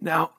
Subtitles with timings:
[0.00, 0.32] Now,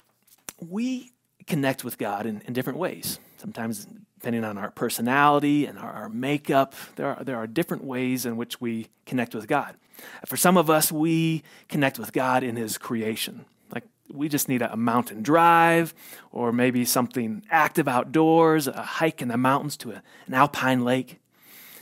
[0.59, 1.12] we
[1.47, 3.19] connect with God in, in different ways.
[3.38, 3.88] Sometimes,
[4.20, 8.38] depending on our personality and our, our makeup, there are, there are different ways in
[8.38, 9.75] which we connect with God.
[10.25, 13.45] For some of us, we connect with God in His creation.
[13.73, 15.94] Like we just need a, a mountain drive,
[16.32, 21.20] or maybe something active outdoors, a hike in the mountains to a, an alpine lake,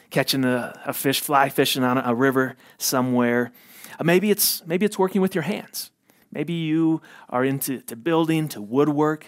[0.10, 3.52] catching a, a fish, fly fishing on a, a river somewhere.
[4.00, 5.92] Uh, maybe it's maybe it's working with your hands.
[6.38, 7.02] Maybe you
[7.32, 9.26] are into to building, to woodwork,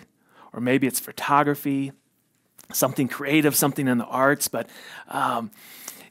[0.53, 1.91] or maybe it's photography,
[2.71, 4.47] something creative, something in the arts.
[4.47, 4.69] But
[5.07, 5.49] um,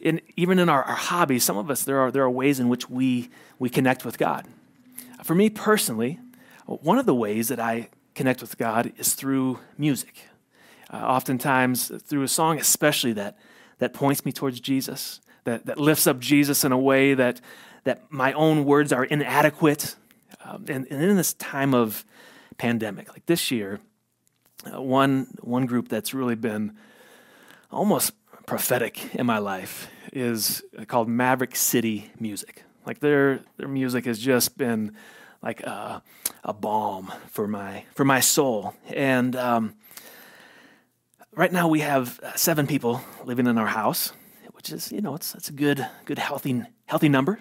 [0.00, 2.68] in, even in our, our hobbies, some of us, there are, there are ways in
[2.68, 3.30] which we,
[3.60, 4.44] we connect with God.
[5.22, 6.18] For me personally,
[6.66, 10.24] one of the ways that I connect with God is through music.
[10.92, 13.38] Uh, oftentimes, through a song, especially that,
[13.78, 17.40] that points me towards Jesus, that, that lifts up Jesus in a way that,
[17.84, 19.94] that my own words are inadequate.
[20.48, 22.04] Um, and, and in this time of
[22.56, 23.80] pandemic, like this year,
[24.72, 26.76] uh, one, one group that's really been
[27.70, 28.12] almost
[28.46, 32.64] prophetic in my life is called Maverick City Music.
[32.86, 34.96] Like their, their music has just been
[35.42, 36.02] like a,
[36.44, 38.74] a balm for my, for my soul.
[38.88, 39.74] And um,
[41.32, 44.12] right now we have seven people living in our house,
[44.52, 47.38] which is, you know, it's, it's a good, good healthy, healthy number.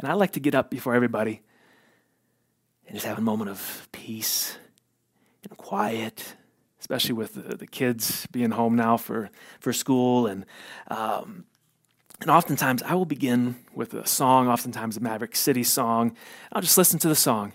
[0.00, 1.42] And I like to get up before everybody
[2.90, 4.58] and just have a moment of peace
[5.48, 6.34] and quiet,
[6.80, 10.26] especially with the, the kids being home now for, for school.
[10.26, 10.44] And,
[10.88, 11.44] um,
[12.20, 16.16] and oftentimes I will begin with a song, oftentimes a Maverick City song.
[16.50, 17.52] I'll just listen to the song.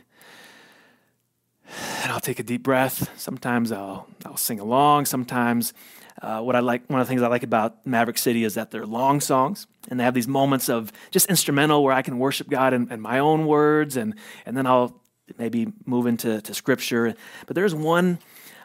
[2.01, 3.11] And I'll take a deep breath.
[3.19, 5.03] Sometimes I'll, I'll sing along.
[5.03, 5.73] Sometimes
[6.21, 8.71] uh, what I like, one of the things I like about Maverick City is that
[8.71, 12.47] they're long songs and they have these moments of just instrumental where I can worship
[12.47, 15.01] God in, in my own words, and and then I'll
[15.37, 17.15] maybe move into to scripture.
[17.45, 18.19] But there's one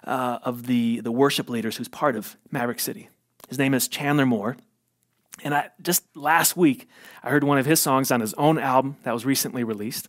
[0.05, 3.08] uh, of the the worship leaders who's part of Maverick City.
[3.48, 4.56] His name is Chandler Moore.
[5.42, 6.88] And I just last week
[7.22, 10.09] I heard one of his songs on his own album that was recently released,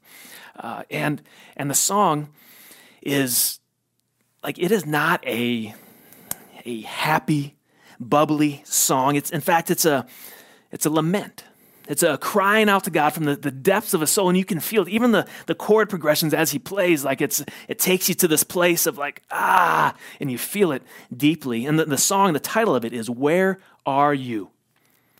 [0.58, 1.22] uh, and
[1.56, 2.30] and the song
[3.02, 3.60] is
[4.44, 5.74] like it is not a
[6.66, 7.56] a happy,
[8.00, 9.16] bubbly song.
[9.16, 10.06] It's in fact it's a
[10.72, 11.46] it's a lament.
[11.92, 14.46] It's a crying out to God from the, the depths of a soul, and you
[14.46, 14.88] can feel it.
[14.88, 18.46] Even the, the chord progressions as he plays, like it's it takes you to this
[18.46, 21.66] place of like, ah, and you feel it deeply.
[21.66, 24.52] And the, the song, the title of it is Where Are You?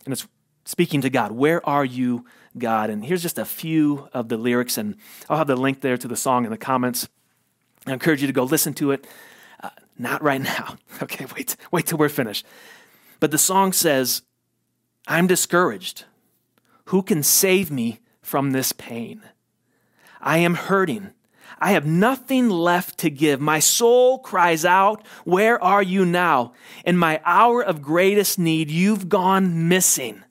[0.06, 0.26] And it's
[0.64, 1.32] speaking to God.
[1.32, 2.24] Where are you,
[2.56, 2.88] God?
[2.88, 4.96] And here's just a few of the lyrics, and
[5.28, 7.06] I'll have the link there to the song in the comments.
[7.86, 9.06] I encourage you to go listen to it.
[9.62, 9.68] Uh,
[9.98, 10.78] not right now.
[11.02, 12.46] Okay, wait, wait till we're finished.
[13.20, 14.22] But the song says,
[15.06, 16.06] I'm discouraged.
[16.86, 19.22] Who can save me from this pain?
[20.20, 21.10] I am hurting.
[21.58, 23.40] I have nothing left to give.
[23.40, 26.54] My soul cries out, Where are you now?
[26.84, 30.24] In my hour of greatest need, you've gone missing.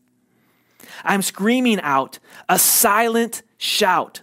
[1.04, 2.20] I'm screaming out,
[2.50, 4.22] a silent shout.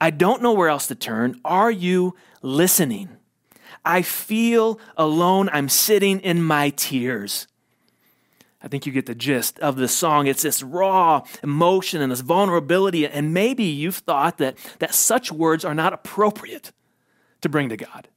[0.00, 1.40] I don't know where else to turn.
[1.44, 3.08] Are you listening?
[3.84, 5.48] I feel alone.
[5.52, 7.46] I'm sitting in my tears.
[8.62, 10.26] I think you get the gist of the song.
[10.26, 13.06] It's this raw emotion and this vulnerability.
[13.06, 16.72] And maybe you've thought that, that such words are not appropriate
[17.42, 18.08] to bring to God.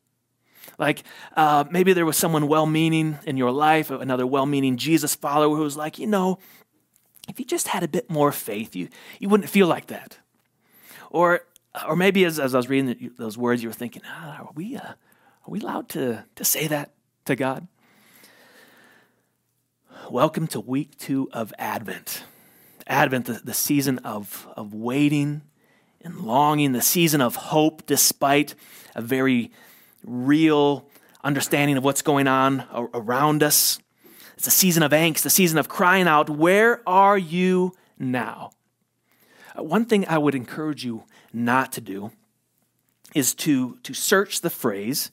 [0.78, 1.04] Like
[1.36, 5.56] uh, maybe there was someone well meaning in your life, another well meaning Jesus follower
[5.56, 6.40] who was like, you know,
[7.28, 8.88] if you just had a bit more faith, you,
[9.20, 10.18] you wouldn't feel like that.
[11.12, 11.42] Or,
[11.88, 14.78] or maybe as, as I was reading those words, you were thinking, ah, are, we,
[14.78, 14.96] uh, are
[15.48, 16.92] we allowed to, to say that
[17.26, 17.68] to God?
[20.10, 22.24] Welcome to week two of Advent.
[22.88, 25.44] Advent, the, the season of, of waiting
[26.02, 28.56] and longing, the season of hope despite
[28.96, 29.52] a very
[30.04, 30.90] real
[31.24, 33.78] understanding of what's going on around us.
[34.34, 38.50] It's a season of angst, a season of crying out, Where are you now?
[39.56, 42.14] Uh, one thing I would encourage you not to do
[43.14, 45.12] is to, to search the phrase,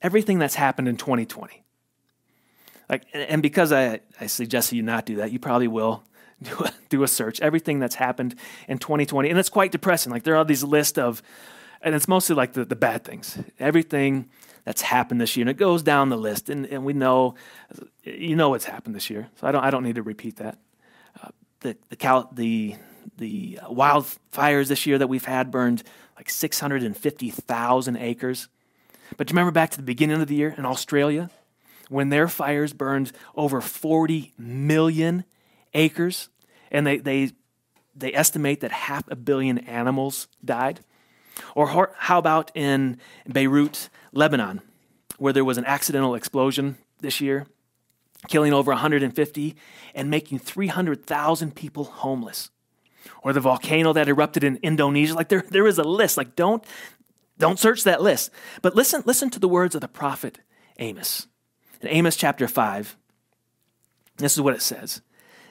[0.00, 1.64] everything that's happened in 2020.
[2.88, 6.02] Like, and because I, I suggested you not do that, you probably will
[6.42, 7.40] do a, do a search.
[7.40, 8.34] Everything that's happened
[8.66, 9.28] in 2020.
[9.28, 10.12] And it's quite depressing.
[10.12, 11.22] Like, there are these lists of,
[11.82, 13.38] and it's mostly like the, the bad things.
[13.58, 14.28] Everything
[14.64, 15.42] that's happened this year.
[15.42, 16.48] And it goes down the list.
[16.48, 17.34] And, and we know,
[18.04, 19.28] you know what's happened this year.
[19.36, 20.58] So I don't, I don't need to repeat that.
[21.22, 21.28] Uh,
[21.60, 22.76] the, the, Cal, the,
[23.16, 25.82] the wildfires this year that we've had burned
[26.16, 28.48] like 650,000 acres.
[29.16, 31.30] But do you remember back to the beginning of the year in Australia?
[31.88, 35.24] When their fires burned over 40 million
[35.74, 36.28] acres,
[36.70, 37.32] and they, they,
[37.94, 40.80] they estimate that half a billion animals died.
[41.54, 42.98] Or how about in
[43.30, 44.60] Beirut, Lebanon,
[45.18, 47.46] where there was an accidental explosion this year,
[48.28, 49.56] killing over 150
[49.94, 52.50] and making 300,000 people homeless?
[53.22, 55.14] Or the volcano that erupted in Indonesia.
[55.14, 56.16] Like there, there is a list.
[56.16, 56.64] Like don't,
[57.38, 58.30] don't search that list.
[58.60, 60.38] But listen, listen to the words of the prophet
[60.78, 61.26] Amos.
[61.80, 62.96] In Amos chapter 5,
[64.16, 65.00] this is what it says.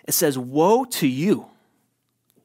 [0.06, 1.48] It says, Woe to you,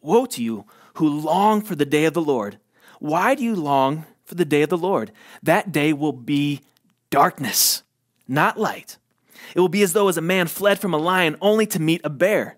[0.01, 0.65] woe to you
[0.95, 2.59] who long for the day of the Lord.
[2.99, 5.11] Why do you long for the day of the Lord?
[5.43, 6.61] That day will be
[7.11, 7.83] darkness,
[8.29, 8.99] not light.
[9.55, 12.01] It will be as though as a man fled from a lion only to meet
[12.05, 12.57] a bear,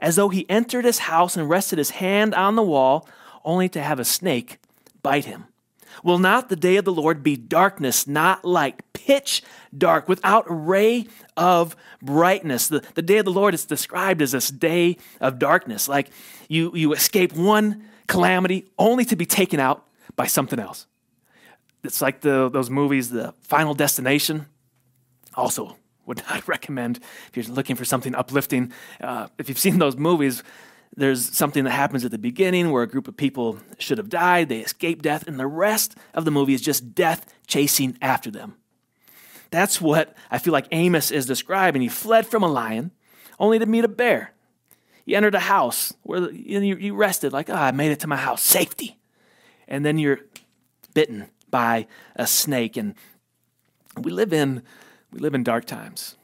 [0.00, 3.08] as though he entered his house and rested his hand on the wall
[3.44, 4.58] only to have a snake
[5.02, 5.46] bite him.
[6.02, 9.42] Will not the day of the Lord be darkness, not light, pitch
[9.76, 11.06] dark, without a ray
[11.36, 12.68] of brightness?
[12.68, 16.10] The, the day of the Lord is described as this day of darkness, like
[16.48, 20.86] you, you escape one calamity only to be taken out by something else.
[21.84, 24.46] It's like the, those movies, The Final Destination.
[25.34, 25.76] Also,
[26.06, 26.98] would not recommend
[27.28, 28.72] if you're looking for something uplifting.
[29.00, 30.42] Uh, if you've seen those movies,
[30.94, 34.48] there's something that happens at the beginning where a group of people should have died,
[34.48, 38.56] they escape death, and the rest of the movie is just death chasing after them.
[39.50, 41.82] That's what I feel like Amos is describing.
[41.82, 42.90] He fled from a lion
[43.38, 44.32] only to meet a bear.
[45.04, 48.42] He entered a house where you rested, like, oh, I made it to my house,
[48.42, 48.98] safety.
[49.68, 50.20] And then you're
[50.94, 51.86] bitten by
[52.16, 52.76] a snake.
[52.76, 52.94] And
[53.96, 54.62] we live in,
[55.12, 56.16] we live in dark times.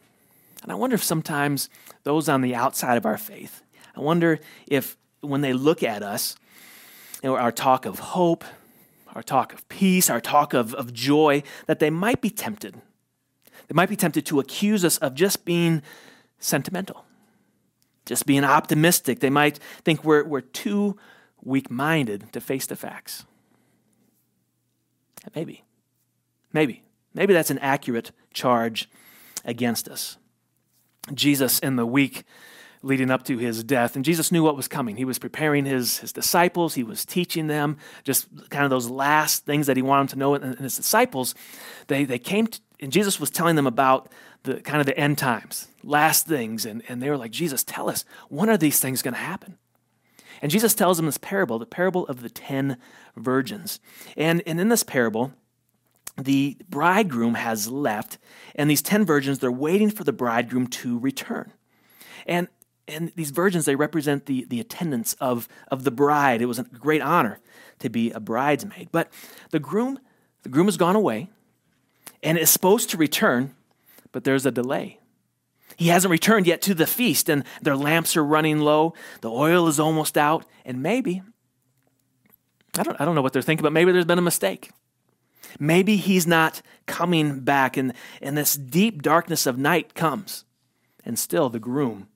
[0.63, 1.71] And I wonder if sometimes
[2.03, 3.62] those on the outside of our faith,
[3.95, 6.37] I wonder if when they look at us,
[7.23, 8.45] you know, our talk of hope,
[9.15, 12.75] our talk of peace, our talk of, of joy, that they might be tempted.
[13.69, 15.83] They might be tempted to accuse us of just being
[16.39, 17.05] sentimental,
[18.07, 19.21] just being optimistic.
[19.21, 20.97] They might think we're, we're too
[21.43, 23.25] weak minded to face the facts.
[25.35, 25.65] Maybe.
[26.53, 26.83] Maybe.
[27.15, 28.89] Maybe that's an accurate charge
[29.45, 30.17] against us.
[31.13, 32.25] Jesus, in the week
[32.83, 33.97] leading up to his death.
[33.97, 34.97] And Jesus knew what was coming.
[34.97, 39.47] He was preparing his, his disciples, he was teaching them just kind of those last
[39.47, 40.35] things that he wanted them to know.
[40.35, 41.35] And his disciples,
[41.87, 44.11] they, they came, to, and Jesus was telling them about
[44.43, 46.67] the kind of the end times, last things.
[46.67, 49.59] And, and they were like, Jesus, tell us, when are these things going to happen?
[50.41, 52.79] And Jesus tells them this parable, the parable of the ten
[53.17, 53.79] virgins.
[54.17, 55.33] And, and in this parable,
[56.21, 58.19] the bridegroom has left,
[58.55, 61.53] and these ten virgins, they're waiting for the bridegroom to return.
[62.27, 62.49] And
[62.89, 66.43] and these virgins, they represent the, the attendants of, of the bride.
[66.43, 67.39] It was a great honor
[67.79, 68.89] to be a bridesmaid.
[68.91, 69.13] But
[69.51, 69.99] the groom,
[70.43, 71.31] the groom has gone away
[72.23, 73.55] and is supposed to return,
[74.11, 74.99] but there's a delay.
[75.77, 78.95] He hasn't returned yet to the feast, and their lamps are running low.
[79.21, 81.23] The oil is almost out, and maybe,
[82.77, 84.71] I don't, I don't know what they're thinking, but maybe there's been a mistake.
[85.59, 90.45] Maybe he's not coming back, and, and this deep darkness of night comes,
[91.05, 92.09] and still the groom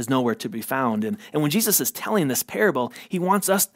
[0.00, 1.04] is nowhere to be found.
[1.04, 3.68] And, and when Jesus is telling this parable, he wants us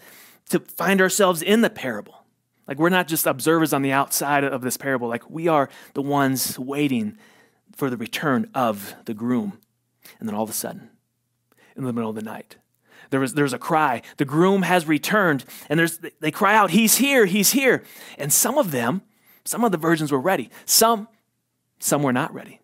[0.49, 2.25] to find ourselves in the parable.
[2.67, 6.03] Like we're not just observers on the outside of this parable, like we are the
[6.03, 7.19] ones waiting
[7.77, 9.59] for the return of the groom.
[10.19, 10.91] And then all of a sudden,
[11.77, 12.57] in the middle of the night,
[13.11, 14.03] there was, there's a cry.
[14.17, 17.85] The groom has returned, and there's, they cry out, He's here, He's here.
[18.19, 19.03] And some of them,
[19.45, 20.51] some of the virgins were ready.
[20.65, 21.09] Some,
[21.79, 22.61] some were not ready.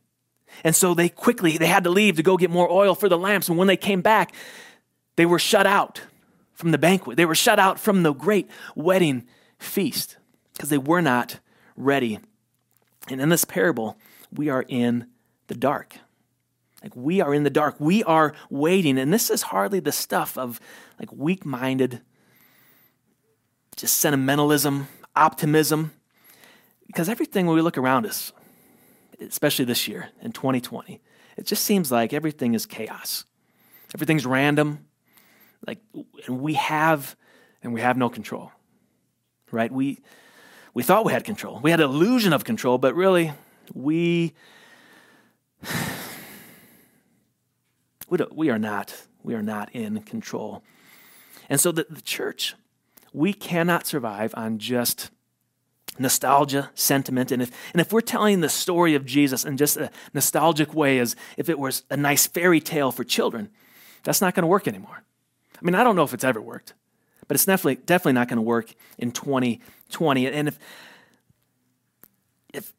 [0.65, 3.19] And so they quickly, they had to leave to go get more oil for the
[3.19, 3.49] lamps.
[3.49, 4.35] And when they came back,
[5.17, 6.03] they were shut out
[6.53, 7.17] from the banquet.
[7.17, 9.27] They were shut out from the great wedding
[9.59, 10.17] feast
[10.53, 11.41] because they were not
[11.77, 12.19] ready.
[13.09, 13.97] And in this parable,
[14.31, 15.07] we are in
[15.47, 15.97] the dark.
[16.83, 17.77] Like we are in the dark.
[17.79, 18.99] We are waiting.
[18.99, 20.61] And this is hardly the stuff of
[20.99, 22.01] like weak minded,
[23.77, 25.93] just sentimentalism, optimism.
[26.87, 28.33] Because everything when we look around us,
[29.21, 31.01] especially this year in 2020,
[31.37, 33.25] it just seems like everything is chaos.
[33.95, 34.87] Everything's random.
[35.67, 35.79] Like,
[36.27, 37.17] and we have,
[37.63, 38.53] and we have no control,
[39.51, 39.71] right?
[39.71, 40.01] We,
[40.73, 41.61] we thought we had control.
[41.63, 43.33] We had an illusion of control, but really,
[43.75, 44.33] we,
[48.09, 50.63] we, we are not, we are not in control.
[51.49, 52.55] And so the, the church,
[53.13, 55.11] we cannot survive on just
[56.01, 57.31] nostalgia, sentiment.
[57.31, 60.99] And if, and if we're telling the story of Jesus in just a nostalgic way,
[60.99, 63.51] as if it was a nice fairy tale for children,
[64.03, 65.03] that's not going to work anymore.
[65.61, 66.73] I mean, I don't know if it's ever worked,
[67.29, 70.27] but it's definitely, definitely not going to work in 2020.
[70.27, 70.59] And if,
[72.55, 72.73] if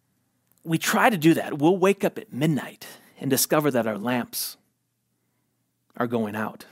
[0.63, 2.88] we try to do that, we'll wake up at midnight
[3.20, 4.58] and discover that our lamps
[5.96, 6.66] are going out.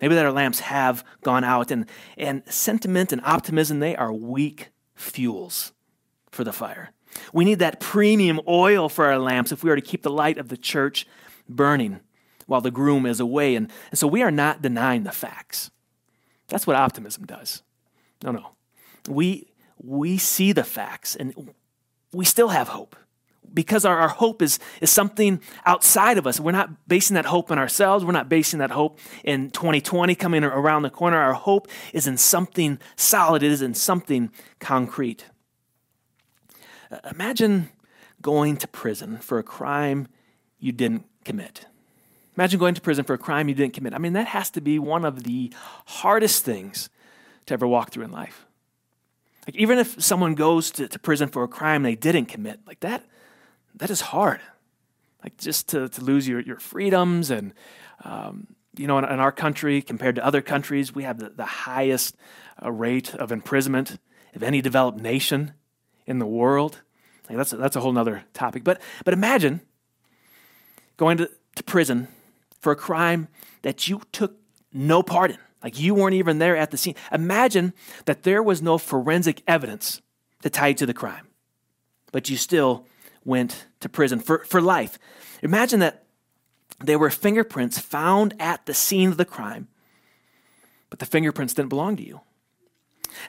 [0.00, 1.86] Maybe that our lamps have gone out, and,
[2.16, 5.72] and sentiment and optimism, they are weak fuels
[6.30, 6.90] for the fire.
[7.32, 10.38] We need that premium oil for our lamps if we are to keep the light
[10.38, 11.06] of the church
[11.48, 12.00] burning
[12.46, 13.54] while the groom is away.
[13.54, 15.70] And, and so we are not denying the facts.
[16.48, 17.62] That's what optimism does.
[18.22, 18.50] No, no.
[19.08, 19.48] We,
[19.82, 21.52] we see the facts and
[22.12, 22.96] we still have hope
[23.52, 26.40] because our, our hope is, is something outside of us.
[26.40, 28.04] We're not basing that hope on ourselves.
[28.04, 31.18] We're not basing that hope in 2020 coming around the corner.
[31.18, 35.26] Our hope is in something solid, it is in something concrete.
[36.90, 37.68] Uh, imagine
[38.22, 40.08] going to prison for a crime
[40.58, 41.66] you didn't commit.
[42.36, 43.94] Imagine going to prison for a crime you didn't commit.
[43.94, 45.52] I mean, that has to be one of the
[45.86, 46.88] hardest things
[47.46, 48.46] to ever walk through in life.
[49.46, 52.80] Like, even if someone goes to, to prison for a crime they didn't commit, like
[52.80, 53.04] that,
[53.76, 54.40] that is hard.
[55.22, 57.30] Like, just to, to lose your, your freedoms.
[57.30, 57.52] And,
[58.04, 58.46] um,
[58.76, 62.16] you know, in, in, our country, compared to other countries, we have the, the highest
[62.62, 63.98] uh, rate of imprisonment
[64.34, 65.52] of any developed nation
[66.06, 66.80] in the world.
[67.28, 68.64] Like that's a, that's a whole other topic.
[68.64, 69.60] But, but imagine
[70.96, 72.08] going to, to prison
[72.60, 73.28] for a crime
[73.62, 74.36] that you took
[74.72, 75.38] no part in.
[75.62, 76.94] Like you weren't even there at the scene.
[77.12, 77.74] Imagine
[78.06, 80.00] that there was no forensic evidence
[80.42, 81.28] to tie you to the crime,
[82.12, 82.86] but you still
[83.24, 84.98] went to prison for, for life.
[85.42, 86.04] Imagine that
[86.80, 89.68] there were fingerprints found at the scene of the crime,
[90.88, 92.20] but the fingerprints didn't belong to you.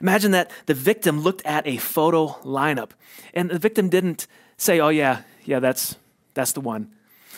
[0.00, 2.90] Imagine that the victim looked at a photo lineup
[3.34, 5.96] and the victim didn't say, oh, yeah, yeah, that's,
[6.34, 6.90] that's the one.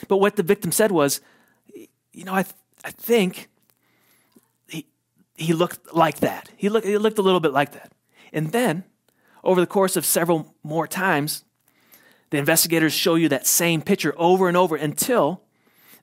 [0.08, 1.20] But what the victim said was,
[2.12, 3.48] you know, I, th- I think
[4.68, 4.86] he,
[5.34, 6.50] he looked like that.
[6.56, 7.92] He looked, he looked a little bit like that.
[8.32, 8.84] And then,
[9.42, 11.44] over the course of several more times,
[12.34, 15.42] the investigators show you that same picture over and over until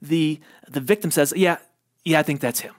[0.01, 1.57] the, the victim says, yeah,
[2.03, 2.73] yeah, I think that's him.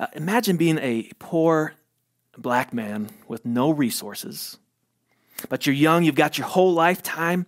[0.00, 1.74] Uh, imagine being a poor
[2.36, 4.58] black man with no resources,
[5.48, 7.46] but you're young, you've got your whole lifetime,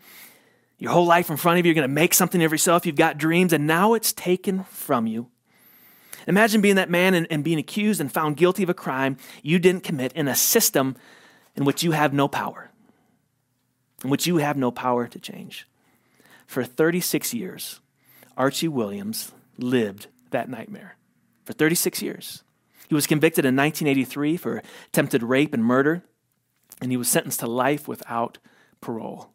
[0.78, 2.96] your whole life in front of you, you're going to make something of yourself, you've
[2.96, 5.28] got dreams, and now it's taken from you.
[6.26, 9.58] Imagine being that man and, and being accused and found guilty of a crime you
[9.58, 10.96] didn't commit in a system
[11.56, 12.69] in which you have no power,
[14.02, 15.66] which you have no power to change.
[16.46, 17.80] For 36 years,
[18.36, 20.96] Archie Williams lived that nightmare
[21.44, 22.42] for 36 years.
[22.88, 26.02] He was convicted in 1983 for attempted rape and murder,
[26.80, 28.38] and he was sentenced to life without
[28.80, 29.30] parole.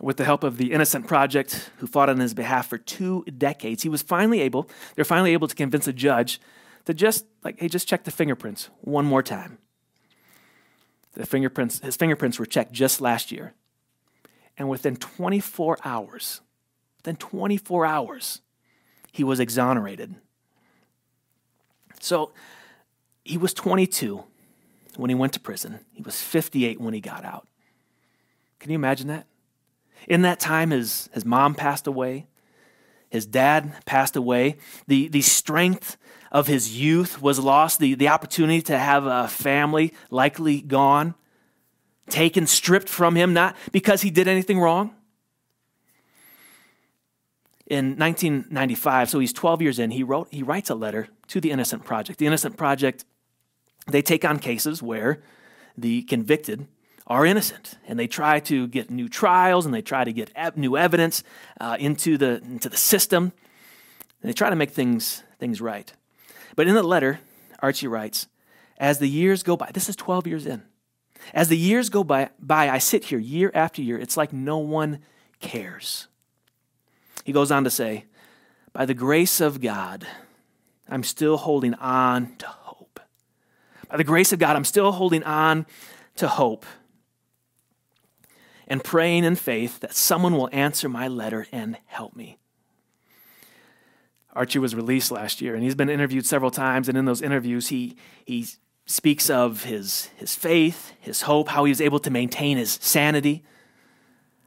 [0.00, 3.84] With the help of the Innocence Project, who fought on his behalf for two decades,
[3.84, 6.40] he was finally able, they're finally able to convince a judge
[6.86, 9.58] to just, like, hey, just check the fingerprints one more time.
[11.14, 13.54] The fingerprints, his fingerprints were checked just last year.
[14.56, 16.40] And within 24 hours,
[16.98, 18.40] within 24 hours,
[19.12, 20.16] he was exonerated
[22.04, 22.32] so
[23.24, 24.22] he was 22
[24.96, 27.48] when he went to prison, he was 58 when he got out.
[28.60, 29.26] Can you imagine that?
[30.06, 32.26] In that time, his, his mom passed away,
[33.10, 34.56] his dad passed away,
[34.86, 35.96] the, the strength
[36.34, 41.14] of his youth was lost, the, the opportunity to have a family likely gone,
[42.10, 44.92] taken, stripped from him, not because he did anything wrong,
[47.66, 51.50] in 1995, so he's 12 years in, he, wrote, he writes a letter to the
[51.50, 52.18] Innocence Project.
[52.18, 53.04] The Innocence Project,
[53.86, 55.22] they take on cases where
[55.78, 56.66] the convicted
[57.06, 60.76] are innocent, and they try to get new trials and they try to get new
[60.76, 61.22] evidence
[61.60, 63.32] uh, into, the, into the system,
[64.20, 65.92] and they try to make things, things right.
[66.56, 67.20] But in the letter,
[67.60, 68.28] Archie writes,
[68.78, 70.62] as the years go by, this is 12 years in,
[71.32, 74.58] as the years go by, by I sit here year after year, it's like no
[74.58, 75.00] one
[75.40, 76.08] cares.
[77.24, 78.04] He goes on to say,
[78.72, 80.06] By the grace of God,
[80.88, 83.00] I'm still holding on to hope.
[83.88, 85.66] By the grace of God, I'm still holding on
[86.16, 86.66] to hope
[88.66, 92.38] and praying in faith that someone will answer my letter and help me.
[94.34, 96.88] Archie was released last year, and he's been interviewed several times.
[96.88, 98.46] And in those interviews, he, he
[98.86, 103.44] speaks of his, his faith, his hope, how he was able to maintain his sanity.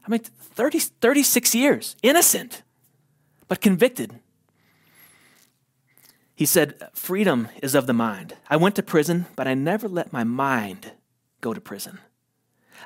[0.06, 2.64] I mean, 30, 36 years, innocent
[3.48, 4.20] but convicted.
[6.36, 8.36] He said, Freedom is of the mind.
[8.50, 10.92] I went to prison, but I never let my mind
[11.42, 12.00] go to prison.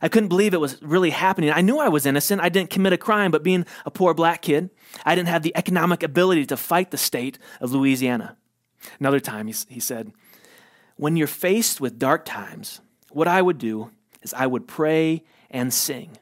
[0.02, 1.52] I couldn't believe it was really happening.
[1.52, 2.42] I knew I was innocent.
[2.42, 4.70] I didn't commit a crime, but being a poor black kid,
[5.06, 8.38] I didn't have the economic ability to fight the state of Louisiana.
[9.00, 10.12] Another time, he, he said,
[10.96, 12.82] When you're faced with dark times,
[13.12, 16.18] what I would do is I would pray and sing.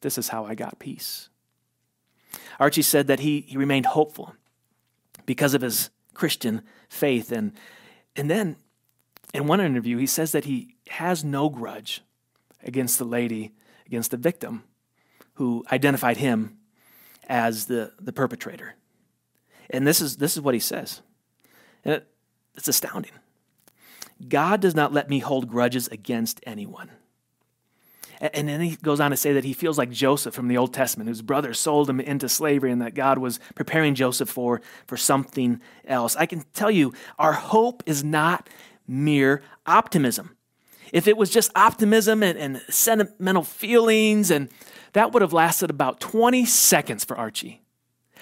[0.00, 1.28] This is how I got peace.
[2.58, 4.34] Archie said that he, he remained hopeful
[5.26, 7.32] because of his Christian faith.
[7.32, 7.52] And,
[8.16, 8.56] and then
[9.34, 12.02] in one interview, he says that he has no grudge
[12.62, 13.52] against the lady,
[13.86, 14.64] against the victim
[15.34, 16.58] who identified him
[17.28, 18.74] as the, the perpetrator.
[19.70, 21.00] And this is, this is what he says.
[21.84, 22.08] And it,
[22.54, 23.12] it's astounding.
[24.28, 26.90] God does not let me hold grudges against anyone.
[28.20, 30.72] And then he goes on to say that he feels like Joseph from the Old
[30.72, 34.96] Testament, whose brother sold him into slavery, and that God was preparing Joseph for, for
[34.96, 36.14] something else.
[36.14, 38.48] I can tell you, our hope is not
[38.86, 40.36] mere optimism.
[40.92, 44.50] If it was just optimism and, and sentimental feelings, and
[44.92, 47.62] that would have lasted about 20 seconds for Archie.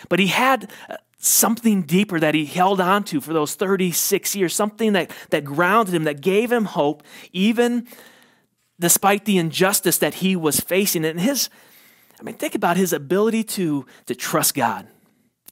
[0.08, 4.54] But he had uh, something deeper that he held on to for those 36 years,
[4.54, 7.86] something that, that grounded him, that gave him hope, even
[8.78, 11.04] despite the injustice that he was facing.
[11.04, 11.50] And his,
[12.18, 14.86] I mean, think about his ability to, to trust God,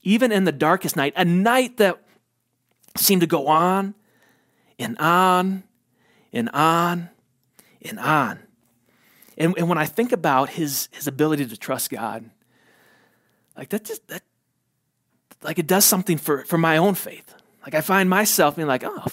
[0.03, 2.01] even in the darkest night, a night that
[2.97, 3.95] seemed to go on
[4.79, 5.65] and on
[6.33, 7.11] and on
[7.83, 8.41] and on.
[9.37, 12.29] And, and when I think about his, his ability to trust God,
[13.57, 14.23] like that just, that,
[15.43, 17.35] like it does something for, for my own faith.
[17.63, 19.07] Like I find myself being like, oh,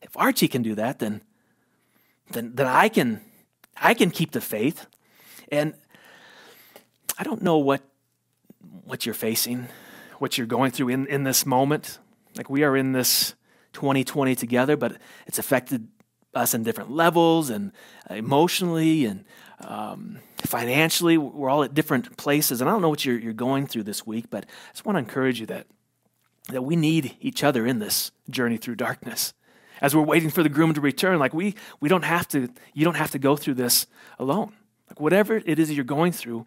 [0.00, 1.22] if Archie can do that, then,
[2.30, 3.20] then, then I can,
[3.76, 4.86] I can keep the faith.
[5.52, 5.74] And
[7.18, 7.82] I don't know what,
[8.84, 9.68] what you're facing,
[10.18, 11.98] what you're going through in, in this moment.
[12.36, 13.34] Like we are in this
[13.74, 15.88] 2020 together, but it's affected
[16.34, 17.72] us in different levels and
[18.08, 19.24] emotionally and
[19.60, 21.18] um, financially.
[21.18, 22.60] We're all at different places.
[22.60, 24.96] And I don't know what you're, you're going through this week, but I just want
[24.96, 25.66] to encourage you that,
[26.48, 29.34] that we need each other in this journey through darkness
[29.80, 31.18] as we're waiting for the groom to return.
[31.18, 33.86] Like we, we don't have to, you don't have to go through this
[34.18, 34.52] alone.
[34.88, 36.46] Like whatever it is you're going through,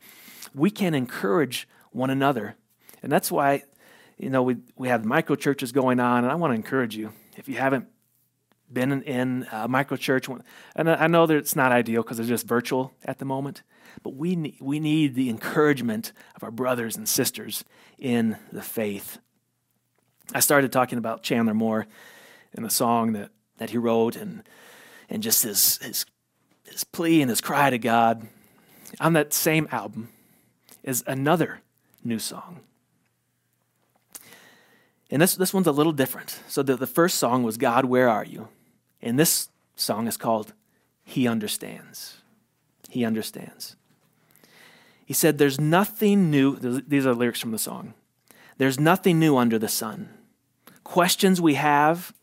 [0.53, 2.55] we can encourage one another.
[3.01, 3.63] And that's why,
[4.17, 7.11] you know, we, we have micro churches going on, and I want to encourage you.
[7.35, 7.87] If you haven't
[8.71, 10.27] been in, a uh, micro church,
[10.75, 13.61] and I know that it's not ideal because it's just virtual at the moment,
[14.01, 17.63] but we need, we need the encouragement of our brothers and sisters
[17.97, 19.19] in the faith.
[20.33, 21.85] I started talking about Chandler Moore
[22.53, 24.43] in a song that, that he wrote and,
[25.09, 26.05] and just his, his,
[26.65, 28.27] his plea and his cry to God.
[28.99, 30.09] On that same album
[30.83, 31.61] is another
[32.03, 32.61] new song.
[35.09, 36.39] And this, this one's a little different.
[36.47, 38.47] So the, the first song was God, Where Are You?
[39.03, 40.53] And this song is called
[41.03, 42.21] He Understands.
[42.89, 43.75] He Understands.
[45.05, 46.55] He said, There's nothing new.
[46.55, 47.93] These are lyrics from the song.
[48.57, 50.09] There's nothing new under the sun.
[50.85, 52.13] Questions we have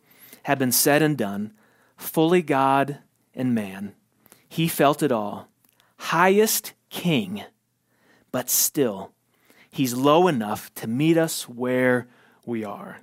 [0.45, 1.53] have been said and done,
[1.99, 2.99] fully God
[3.35, 3.95] and man.
[4.49, 5.49] He felt it all.
[5.99, 7.45] Highest king,
[8.33, 9.13] but still,
[9.71, 12.09] he's low enough to meet us where
[12.47, 13.01] we are.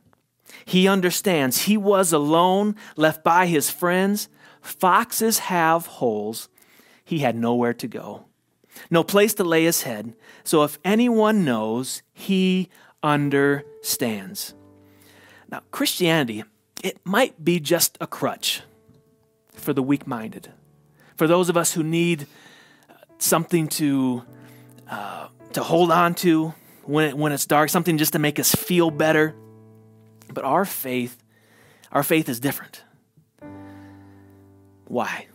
[0.66, 4.30] He understands he was alone, left by his friends.
[4.62, 6.50] Foxes have holes.
[7.04, 8.26] He had nowhere to go,
[8.90, 10.14] no place to lay his head.
[10.44, 12.70] So if anyone knows, he
[13.02, 14.54] understands.
[15.50, 16.44] Now, Christianity
[16.84, 18.62] it might be just a crutch
[19.52, 20.52] for the weak minded,
[21.16, 22.28] for those of us who need
[23.18, 24.24] something to,
[24.90, 28.54] uh, to hold on to when, it, when it's dark, something just to make us
[28.54, 29.36] feel better.
[30.34, 31.24] But our faith,
[31.92, 32.84] our faith is different.
[34.86, 35.28] Why?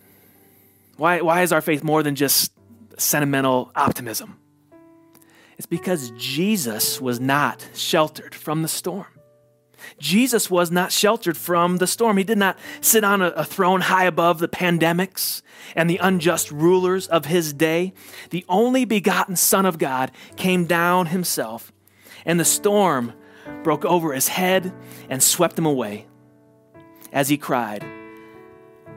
[0.97, 2.53] Why, why is our faith more than just
[2.99, 4.39] sentimental optimism?
[5.59, 9.07] It's because Jesus was not sheltered from the storm.
[9.99, 12.17] Jesus was not sheltered from the storm.
[12.17, 15.43] He did not sit on a, a, throne high above the pandemics
[15.75, 17.93] and the unjust rulers of his day.
[18.31, 21.73] The only begotten Son of God came down himself,
[22.25, 23.13] and the storm
[23.63, 24.73] broke over his head
[25.09, 26.07] and swept him away
[27.13, 27.85] as he cried,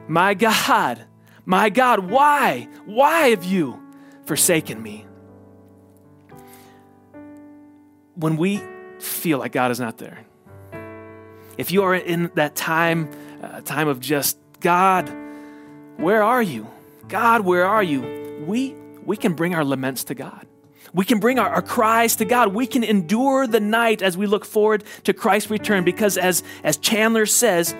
[0.08, 1.04] My God,
[1.44, 3.80] my God, why, why have you
[4.24, 5.06] forsaken me?
[8.14, 8.62] When we
[8.98, 10.24] feel like God is not there,
[11.58, 13.10] if you are in that time,
[13.42, 15.08] uh, time of just, God,
[15.96, 16.66] where are you?
[17.08, 18.44] God, where are you?
[18.46, 20.46] We, we can bring our laments to God.
[20.92, 22.54] We can bring our, our, cries to God.
[22.54, 26.76] We can endure the night as we look forward to Christ's return because, as, as
[26.76, 27.74] Chandler says,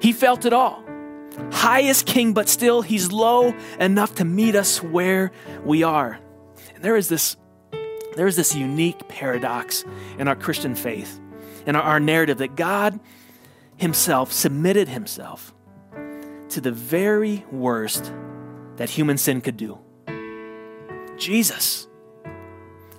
[0.00, 0.84] he felt it all.
[1.52, 5.32] Highest king, but still he's low enough to meet us where
[5.64, 6.18] we are.
[6.74, 7.36] And there is this,
[8.16, 9.84] there is this unique paradox
[10.18, 11.20] in our Christian faith
[11.66, 13.00] in our narrative that God
[13.76, 15.54] Himself submitted Himself
[16.50, 18.12] to the very worst
[18.76, 19.78] that human sin could do.
[21.16, 21.88] Jesus,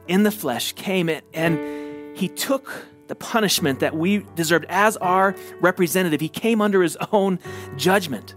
[0.08, 6.22] in the flesh, came and He took the punishment that we deserved as our representative.
[6.22, 7.40] He came under his own
[7.78, 8.36] judgment.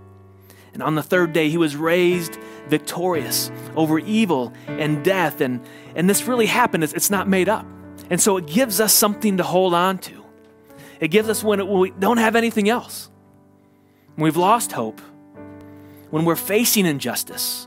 [0.75, 5.41] And on the third day, he was raised victorious over evil and death.
[5.41, 7.67] And, and this really happened, it's, it's not made up.
[8.11, 10.25] And so it gives us something to hold on to.
[11.01, 13.11] It gives us when, it, when we don't have anything else,
[14.17, 15.01] when we've lost hope,
[16.11, 17.67] when we're facing injustice.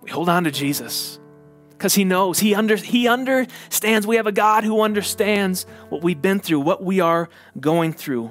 [0.00, 1.19] We hold on to Jesus
[1.80, 4.06] because he knows, he, under, he understands.
[4.06, 8.30] We have a God who understands what we've been through, what we are going through.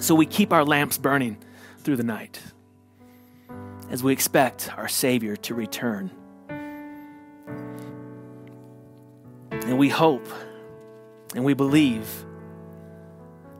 [0.00, 1.38] So we keep our lamps burning
[1.84, 2.40] through the night
[3.90, 6.10] as we expect our Savior to return.
[9.52, 10.26] And we hope
[11.36, 12.08] and we believe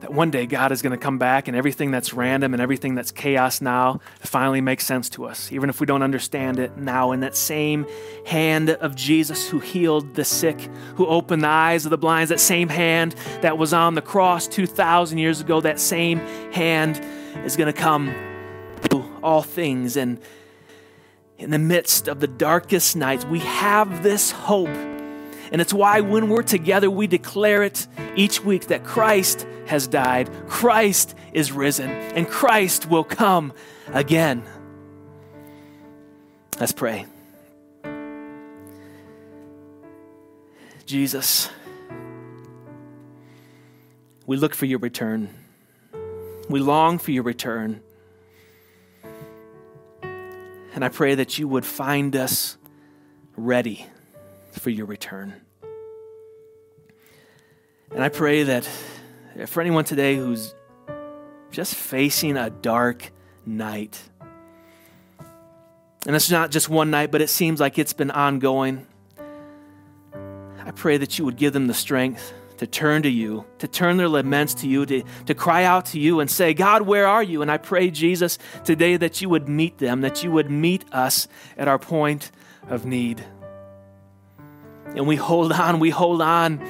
[0.01, 2.95] that one day God is going to come back and everything that's random and everything
[2.95, 7.13] that's chaos now finally makes sense to us, even if we don't understand it now.
[7.13, 7.87] In that same
[8.27, 10.59] hand of Jesus who healed the sick,
[10.97, 14.49] who opened the eyes of the blind, that same hand that was on the cross
[14.49, 16.19] 2,000 years ago, that same
[16.53, 17.05] hand
[17.45, 18.07] is going to come
[18.89, 19.99] to all things.
[19.99, 20.19] And
[21.37, 24.69] in the midst of the darkest nights, we have this hope.
[25.53, 30.29] And it's why when we're together, we declare it each week that Christ has died,
[30.49, 33.53] Christ is risen, and Christ will come
[33.93, 34.43] again.
[36.59, 37.07] Let's pray.
[40.87, 41.49] Jesus,
[44.27, 45.31] we look for your return.
[46.49, 47.81] We long for your return.
[50.03, 52.57] And I pray that you would find us
[53.37, 53.87] ready
[54.51, 55.41] for your return.
[57.93, 58.69] And I pray that
[59.47, 60.55] for anyone today who's
[61.51, 63.11] just facing a dark
[63.47, 64.01] night,
[66.07, 68.87] and it's not just one night, but it seems like it's been ongoing,
[70.65, 73.97] I pray that you would give them the strength to turn to you, to turn
[73.97, 77.23] their laments to you, to, to cry out to you and say, God, where are
[77.23, 77.43] you?
[77.43, 81.27] And I pray, Jesus, today that you would meet them, that you would meet us
[81.57, 82.31] at our point
[82.69, 83.25] of need.
[84.95, 86.61] And we hold on, we hold on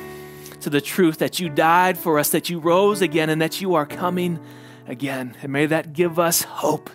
[0.60, 3.74] to the truth that you died for us, that you rose again, and that you
[3.74, 4.38] are coming
[4.86, 5.36] again.
[5.42, 6.90] And may that give us hope,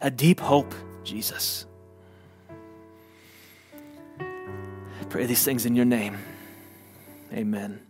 [0.00, 1.66] a deep hope, Jesus.
[5.08, 6.16] Pray these things in your name.
[7.32, 7.89] Amen.